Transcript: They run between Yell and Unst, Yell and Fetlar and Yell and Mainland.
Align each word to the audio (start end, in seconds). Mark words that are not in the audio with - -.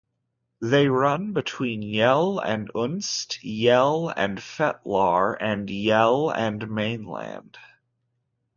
They 0.61 0.87
run 0.87 1.31
between 1.33 1.83
Yell 1.83 2.39
and 2.39 2.73
Unst, 2.73 3.37
Yell 3.43 4.09
and 4.17 4.39
Fetlar 4.39 5.37
and 5.39 5.69
Yell 5.69 6.31
and 6.31 6.67
Mainland. 6.71 7.59